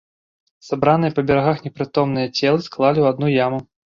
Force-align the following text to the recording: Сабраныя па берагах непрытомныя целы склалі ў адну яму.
Сабраныя 0.67 1.13
па 1.19 1.23
берагах 1.31 1.57
непрытомныя 1.67 2.31
целы 2.37 2.59
склалі 2.69 2.99
ў 3.03 3.13
адну 3.13 3.27
яму. 3.45 3.59